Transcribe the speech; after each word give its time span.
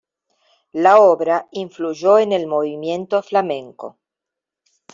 La 0.73 0.99
obra 0.99 1.47
influyó 1.51 2.17
en 2.17 2.31
el 2.31 2.47
movimiento 2.47 3.21
flamenco. 3.21 3.99